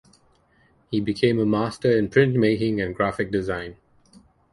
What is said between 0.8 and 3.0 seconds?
He became a master in printmaking and